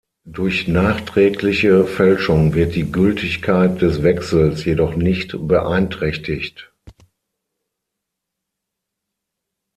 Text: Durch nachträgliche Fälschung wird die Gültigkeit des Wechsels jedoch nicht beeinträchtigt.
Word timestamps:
Durch 0.25 0.67
nachträgliche 0.67 1.85
Fälschung 1.85 2.55
wird 2.55 2.73
die 2.73 2.91
Gültigkeit 2.91 3.83
des 3.83 4.01
Wechsels 4.01 4.65
jedoch 4.65 4.95
nicht 4.95 5.35
beeinträchtigt. 5.47 6.73